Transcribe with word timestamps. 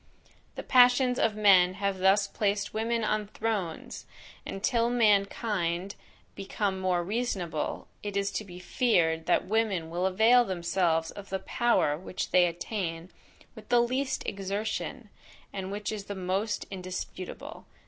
The 0.55 0.63
passions 0.63 1.19
of 1.19 1.35
men 1.35 1.75
have 1.75 1.99
thus 1.99 2.27
placed 2.27 2.73
women 2.73 3.03
on 3.03 3.27
thrones; 3.27 4.07
and, 4.47 4.63
till 4.63 4.89
mankind 4.89 5.93
become 6.33 6.79
more 6.79 7.03
reasonable, 7.03 7.87
it 8.01 8.17
is 8.17 8.31
to 8.31 8.43
be 8.43 8.57
feared 8.57 9.27
that 9.27 9.45
women 9.45 9.91
will 9.91 10.07
avail 10.07 10.43
themselves 10.43 11.11
of 11.11 11.29
the 11.29 11.37
power 11.37 11.99
which 11.99 12.31
they 12.31 12.47
attain 12.47 13.11
with 13.53 13.69
the 13.69 13.79
least 13.79 14.23
exertion, 14.25 15.11
and 15.53 15.71
which 15.71 15.91
is 15.91 16.05
the 16.05 16.15
most 16.15 16.65
indisputable. 16.71 17.67